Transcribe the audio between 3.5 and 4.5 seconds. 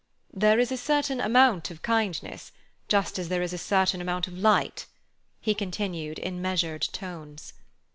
a certain amount of